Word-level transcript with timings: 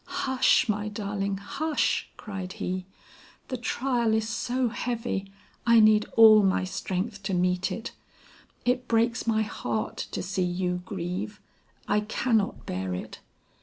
"Hush! 0.23 0.67
my 0.67 0.87
darling, 0.87 1.37
hush!" 1.37 2.09
cried 2.17 2.53
he. 2.53 2.87
"The 3.49 3.57
trial 3.57 4.15
is 4.15 4.27
so 4.27 4.69
heavy, 4.69 5.31
I 5.67 5.79
need 5.79 6.05
all 6.17 6.41
my 6.41 6.63
strength 6.63 7.21
to 7.21 7.35
meet 7.35 7.71
it. 7.71 7.91
It 8.65 8.87
breaks 8.87 9.27
my 9.27 9.43
heart 9.43 9.97
to 10.09 10.23
see 10.23 10.41
you 10.41 10.81
grieve. 10.87 11.39
I 11.87 11.99
cannot 11.99 12.65
bear 12.65 12.95
it. 12.95 13.19